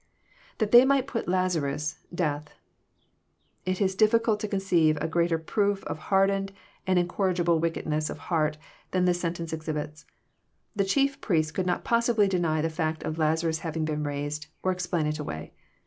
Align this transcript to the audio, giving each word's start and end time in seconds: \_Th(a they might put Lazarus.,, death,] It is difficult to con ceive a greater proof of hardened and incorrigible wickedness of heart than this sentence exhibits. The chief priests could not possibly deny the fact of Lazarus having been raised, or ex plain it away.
\_Th(a 0.57 0.71
they 0.71 0.83
might 0.83 1.05
put 1.05 1.27
Lazarus.,, 1.27 1.99
death,] 2.11 2.55
It 3.67 3.79
is 3.79 3.93
difficult 3.93 4.39
to 4.39 4.47
con 4.47 4.59
ceive 4.59 4.97
a 4.99 5.07
greater 5.07 5.37
proof 5.37 5.83
of 5.83 5.99
hardened 6.09 6.53
and 6.87 6.97
incorrigible 6.97 7.59
wickedness 7.59 8.09
of 8.09 8.17
heart 8.33 8.57
than 8.89 9.05
this 9.05 9.21
sentence 9.21 9.53
exhibits. 9.53 10.05
The 10.75 10.85
chief 10.85 11.21
priests 11.21 11.51
could 11.51 11.67
not 11.67 11.83
possibly 11.83 12.27
deny 12.27 12.63
the 12.63 12.67
fact 12.71 13.03
of 13.03 13.19
Lazarus 13.19 13.59
having 13.59 13.85
been 13.85 14.03
raised, 14.03 14.47
or 14.63 14.71
ex 14.71 14.87
plain 14.87 15.05
it 15.05 15.19
away. 15.19 15.53